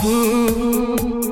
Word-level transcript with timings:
swoop. 0.00 1.27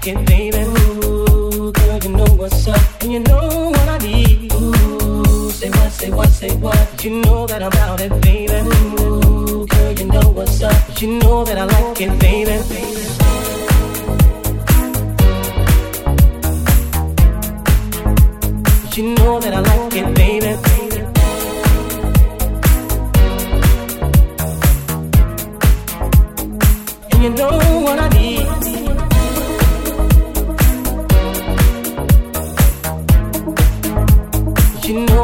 baby. 0.00 0.58
Ooh, 0.58 1.72
girl, 1.72 1.98
you 2.02 2.08
know 2.10 2.32
what's 2.36 2.66
up, 2.68 3.02
and 3.02 3.12
you 3.12 3.20
know 3.20 3.70
what 3.70 3.88
I 3.88 3.98
need. 3.98 4.52
Ooh, 4.54 5.50
say 5.50 5.68
what, 5.70 5.90
say 5.92 6.10
what, 6.10 6.28
say 6.28 6.56
what. 6.56 7.04
You 7.04 7.20
know 7.20 7.46
that 7.46 7.62
I'm 7.62 8.00
it, 8.00 8.22
baby. 8.22 8.52
Ooh, 9.02 9.66
girl, 9.66 9.92
you 9.92 10.06
know 10.06 10.30
what's 10.30 10.62
up, 10.62 11.02
you 11.02 11.18
know 11.18 11.44
that 11.44 11.58
I 11.58 11.64
like 11.64 12.00
it, 12.00 12.18
baby. 12.18 12.50
you 18.96 19.14
know 19.14 19.40
that 19.40 19.54
I 19.54 19.60
like 19.60 19.94
it, 19.94 20.14
baby. 20.14 20.48
And 27.12 27.22
you 27.22 27.30
know 27.30 27.80
what 27.84 27.98
I 27.98 28.08
need. 28.08 28.59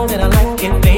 that 0.09 0.21
I 0.21 0.29
like 0.29 0.63
it. 0.63 0.96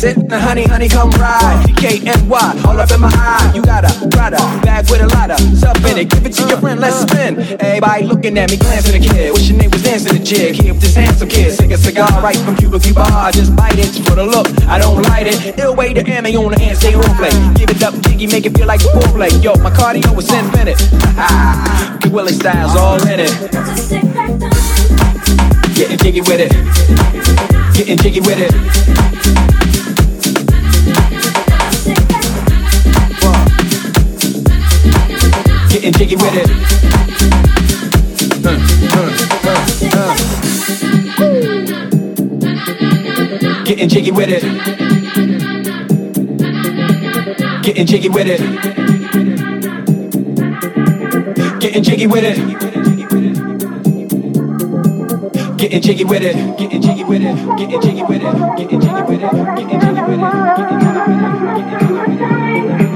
That's 0.00 0.16
it. 0.16 0.28
Now, 0.28 0.40
honey, 0.40 0.64
honey, 0.64 0.88
come 0.88 1.10
ride. 1.12 1.64
DKNY, 1.66 2.64
all 2.64 2.78
up 2.78 2.90
in 2.90 3.00
my 3.00 3.10
eye. 3.12 3.52
You 3.54 3.62
got 3.62 3.84
a 3.84 4.08
Prada 4.08 4.36
bag 4.62 4.90
with 4.90 5.00
a 5.00 5.06
lot 5.08 5.30
of 5.30 5.40
stuff 5.56 5.76
in 5.84 5.98
it. 5.98 6.10
Give 6.10 6.24
it 6.26 6.32
to 6.34 6.48
your 6.48 6.58
friend, 6.58 6.80
let's 6.80 6.96
spin. 7.02 7.38
Everybody 7.60 8.04
looking 8.04 8.38
at 8.38 8.50
me, 8.50 8.56
glancing 8.56 9.02
at 9.02 9.08
kid. 9.08 9.32
Wish 9.32 9.48
your 9.48 9.58
name 9.58 9.70
was 9.70 9.82
dancing 9.82 10.16
the 10.16 10.24
jig. 10.24 10.54
Here 10.54 10.72
with 10.72 10.82
this 10.82 10.94
handsome 10.94 11.28
kid. 11.28 11.56
Take 11.58 11.70
a 11.70 11.78
cigar 11.78 12.08
right 12.22 12.36
from 12.36 12.56
Cuba 12.56 12.78
Cuba. 12.78 13.30
Just 13.32 13.54
bite 13.56 13.78
it 13.78 13.90
for 14.06 14.14
the 14.14 14.24
look. 14.24 14.46
I 14.68 14.78
don't 14.78 15.02
light 15.02 15.26
it. 15.26 15.58
Ill 15.58 15.74
way 15.74 15.92
to 15.94 16.02
ammo 16.06 16.28
on 16.44 16.52
the 16.52 16.60
hand, 16.60 16.78
stay 16.78 16.94
on 16.94 17.16
play. 17.16 17.30
Give 17.54 17.70
it 17.70 17.82
up, 17.82 17.94
jiggy, 18.02 18.26
make 18.26 18.46
it 18.46 18.56
feel 18.56 18.66
like 18.66 18.80
a 18.80 18.88
foreplay. 18.94 19.32
Yo, 19.42 19.54
my 19.56 19.70
cardio 19.70 20.16
is 20.18 20.30
infinite. 20.30 20.78
Good 22.02 22.12
Willie 22.12 22.32
Styles 22.32 22.76
all 22.76 23.00
in 23.06 23.20
it. 23.20 23.32
Getting 25.74 25.98
jiggy 25.98 26.20
with 26.22 26.40
it. 26.40 26.52
Getting 27.74 27.98
jiggy 27.98 28.20
with 28.20 28.38
it. 28.38 28.87
Getting 35.70 35.92
jiggy 35.92 36.16
with 36.16 36.34
it. 36.34 36.48
Getting 43.64 43.88
jiggy 43.88 44.10
with 44.10 44.28
it. 44.30 44.42
Getting 47.62 47.86
jiggy 47.86 48.08
with 48.08 48.26
it. 48.28 48.40
Getting 51.60 51.82
jiggy 51.82 52.06
with 52.06 52.24
it. 52.24 52.38
Getting 55.58 55.82
jiggy 55.82 56.04
with 56.04 56.22
it. 56.22 56.36
Getting 56.58 56.82
jiggy 56.82 57.04
with 57.04 57.22
it. 57.22 57.36
Getting 57.58 57.80
jiggy 57.82 58.04
with 58.04 58.22
it. 58.22 58.22
Getting 58.22 58.22
jiggy 58.22 58.22
with 58.22 58.22
it. 58.22 58.56
Getting 58.56 58.80
jiggy 58.80 59.02
with 59.02 59.20
it. 62.80 62.87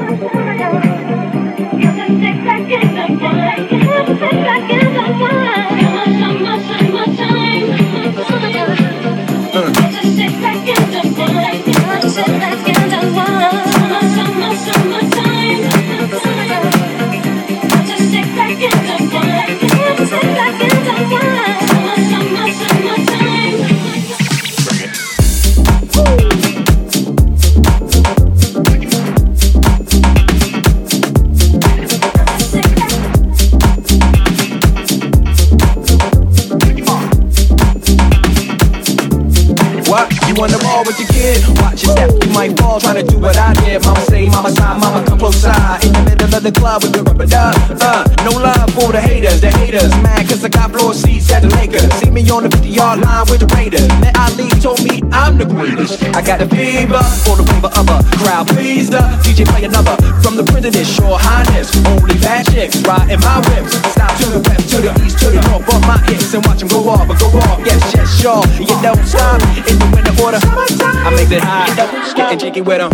The 46.43 46.51
club 46.51 46.83
with 46.83 46.93
the 46.93 47.03
rubber 47.03 47.27
duck. 47.27 47.55
Uh, 47.79 48.03
no 48.27 48.35
love 48.35 48.67
for 48.75 48.91
the 48.91 49.01
haters, 49.01 49.41
the 49.41 49.51
haters. 49.63 49.91
Mad 50.03 50.27
cause 50.27 50.43
I 50.43 50.49
got 50.49 50.75
floor 50.75 50.93
seats 50.93 51.31
at 51.31 51.43
the 51.43 51.51
Lakers. 51.55 51.87
See 52.03 52.11
me 52.11 52.27
on 52.31 52.43
the 52.43 52.51
50 52.51 52.69
yard 52.69 52.99
line 52.99 53.27
with 53.31 53.47
the 53.47 53.49
Raiders. 53.55 53.87
Met 54.03 54.19
Ali 54.19 54.51
told 54.59 54.83
me 54.83 54.99
I'm 55.15 55.39
the 55.39 55.47
greatest. 55.47 56.03
I 56.19 56.21
got 56.23 56.43
the 56.43 56.49
fever 56.51 56.99
for 57.23 57.39
the 57.39 57.47
flavor 57.47 57.71
of 57.79 57.87
a 57.87 58.03
crowd 58.19 58.51
pleaser. 58.51 59.07
DJ 59.23 59.47
play 59.47 59.63
another 59.63 59.95
from 60.19 60.35
the 60.35 60.43
president, 60.43 60.87
Shore 60.87 61.15
Highness. 61.15 61.71
Only 61.87 62.19
bad 62.19 62.51
chicks 62.51 62.83
riding 62.83 63.23
my 63.23 63.39
whips. 63.47 63.79
Stop 63.95 64.11
to 64.19 64.27
the 64.35 64.43
west, 64.43 64.67
to 64.75 64.83
the 64.83 64.91
east, 65.07 65.23
to 65.23 65.31
the 65.31 65.39
north. 65.47 65.63
Bump 65.63 65.87
my 65.87 65.99
hips 66.11 66.35
and 66.35 66.43
watch 66.43 66.59
them 66.59 66.69
go 66.75 66.83
off, 66.91 67.07
but 67.07 67.23
go 67.23 67.31
off. 67.47 67.63
Yes, 67.63 67.79
yes, 67.95 68.11
sure. 68.19 68.43
You 68.59 68.75
don't 68.83 68.99
stop 69.07 69.39
in 69.71 69.79
the 69.79 69.89
winter 69.95 70.15
order. 70.19 70.43
I 70.43 71.15
make 71.15 71.31
it 71.31 71.45
high, 71.45 71.71
getting 72.19 72.39
jiggy 72.39 72.63
with 72.67 72.83
them. 72.83 72.91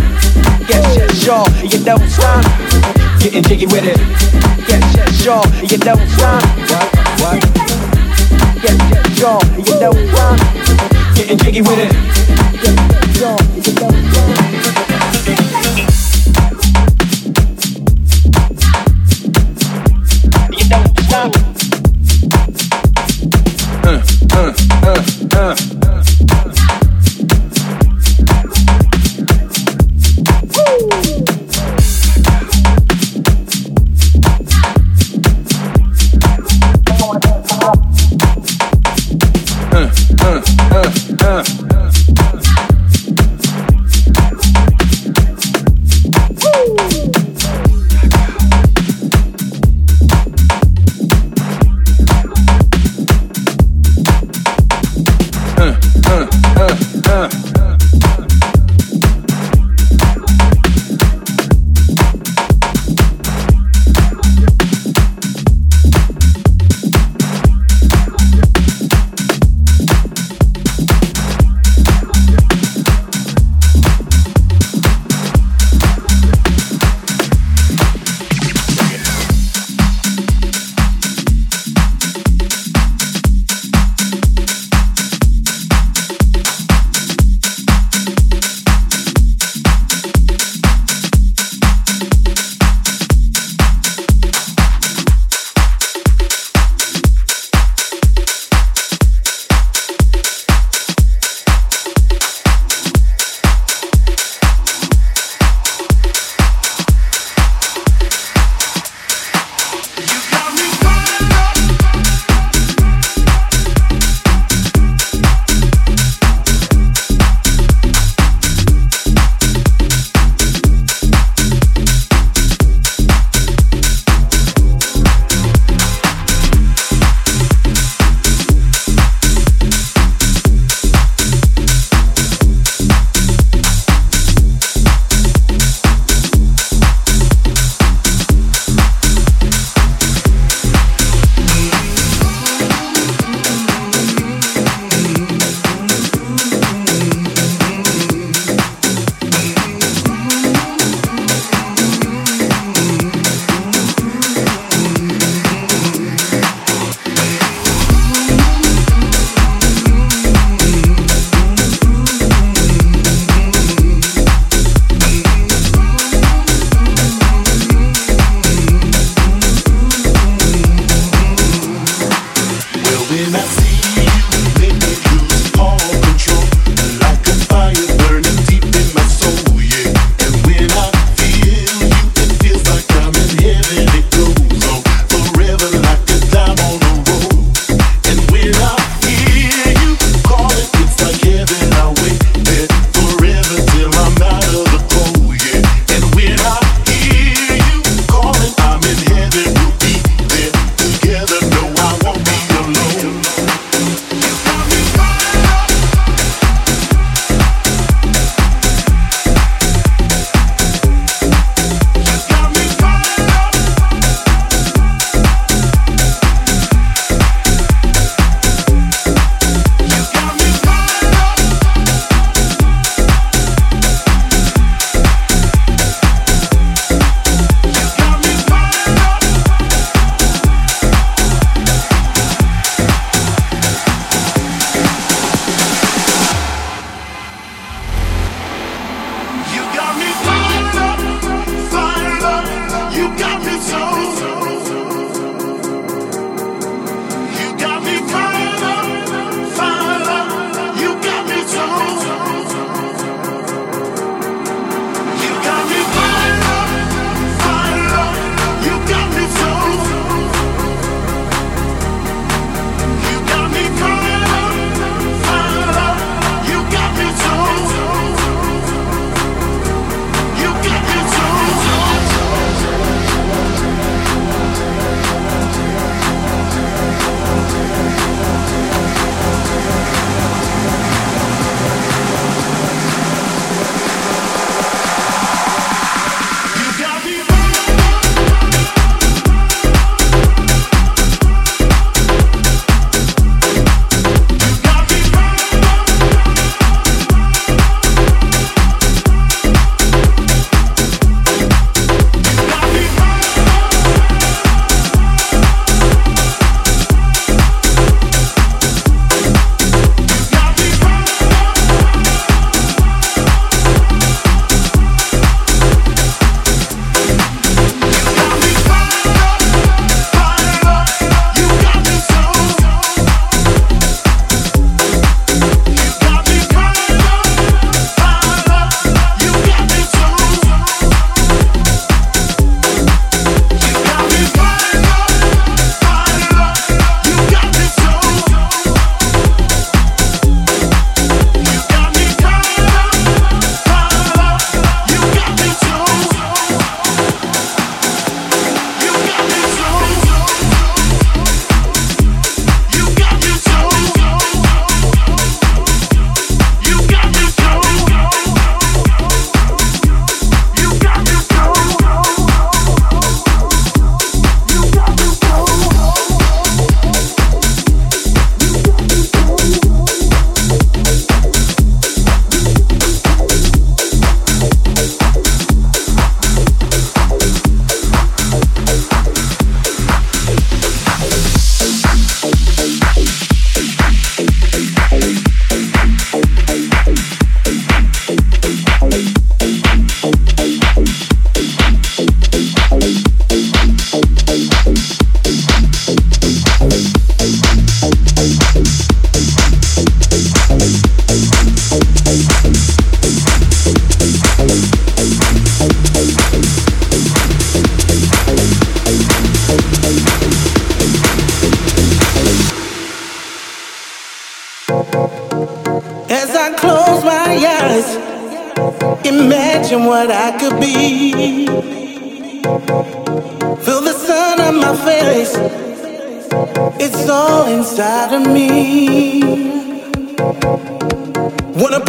Yes, 0.68 0.84
yes, 1.00 1.16
sure. 1.16 1.48
You 1.64 1.80
don't 1.80 2.04
stop 2.12 3.07
getting 3.20 3.42
jiggy 3.42 3.66
with 3.66 3.84
it. 3.84 3.98
Yes, 4.68 4.96
yes, 4.96 5.22
sure, 5.22 5.42
you 5.64 5.78
know 5.78 5.96
son. 6.16 6.42
What, 6.68 6.88
what? 7.20 7.40
Yes, 8.62 8.78
yes, 8.90 9.18
sure, 9.18 9.40
you 9.58 9.74
know 9.80 9.92
son. 10.14 10.38
Getting 11.14 11.38
jiggy 11.38 11.62
with 11.62 11.78
it. 11.78 11.92
Yes, 12.62 12.76
yes, 13.18 13.66
know 13.80 13.90
son. 14.12 14.34
You 20.52 20.64
don't 20.68 20.98
stop. 21.00 21.32
Uh, 23.84 24.02
uh, 24.32 24.52
uh, 24.82 25.56
uh. 25.82 25.87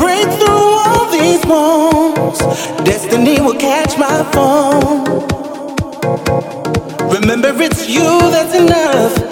Break 0.10 0.30
through 0.40 0.70
all 0.86 1.06
these 1.12 1.44
walls. 1.46 2.40
Destiny 2.84 3.40
will 3.42 3.60
catch 3.70 3.92
my 3.98 4.18
fall. 4.34 4.82
Remember, 7.16 7.52
it's 7.62 7.88
you 7.88 8.10
that's 8.34 8.56
enough. 8.56 9.29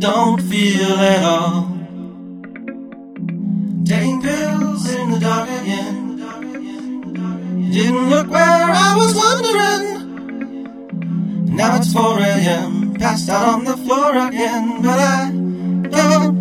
Don't 0.00 0.40
feel 0.40 0.96
at 0.96 1.22
all. 1.22 1.68
Taking 3.84 4.22
pills 4.22 4.94
in 4.94 5.10
the 5.10 5.18
dark 5.20 5.48
again. 5.60 6.16
Didn't 7.70 8.08
look 8.08 8.28
where 8.28 8.70
I 8.86 8.96
was 8.96 9.14
wandering. 9.14 9.84
Now 11.54 11.76
it's 11.76 11.92
4 11.92 12.18
a.m. 12.18 12.94
Passed 12.94 13.28
out 13.28 13.46
on 13.46 13.64
the 13.64 13.76
floor 13.76 14.16
again. 14.28 14.80
But 14.80 14.98
I 14.98 15.30
don't 15.90 16.39